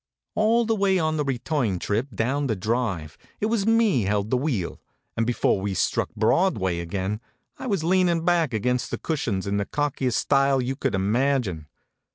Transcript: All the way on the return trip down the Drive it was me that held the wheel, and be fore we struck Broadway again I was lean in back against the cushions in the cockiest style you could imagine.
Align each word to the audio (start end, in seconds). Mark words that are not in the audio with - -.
All 0.33 0.65
the 0.65 0.73
way 0.73 0.97
on 0.97 1.17
the 1.17 1.23
return 1.23 1.77
trip 1.77 2.07
down 2.15 2.47
the 2.47 2.55
Drive 2.55 3.19
it 3.39 3.45
was 3.45 3.67
me 3.67 4.01
that 4.05 4.09
held 4.09 4.31
the 4.31 4.35
wheel, 4.37 4.81
and 5.15 5.27
be 5.27 5.31
fore 5.33 5.61
we 5.61 5.75
struck 5.75 6.09
Broadway 6.15 6.79
again 6.79 7.21
I 7.59 7.67
was 7.67 7.83
lean 7.83 8.09
in 8.09 8.25
back 8.25 8.51
against 8.51 8.89
the 8.89 8.97
cushions 8.97 9.45
in 9.45 9.57
the 9.57 9.65
cockiest 9.67 10.17
style 10.17 10.59
you 10.59 10.75
could 10.75 10.95
imagine. 10.95 11.67